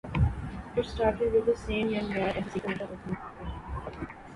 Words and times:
It 0.75 0.83
started 0.83 1.31
with 1.31 1.45
the 1.45 1.55
same 1.55 1.89
young 1.91 2.07
boy 2.07 2.15
as 2.21 2.43
the 2.45 2.51
"Seeker" 2.53 2.71
in 2.71 2.77
the 2.79 2.83
opening 2.85 3.17
ceremony. 3.37 4.07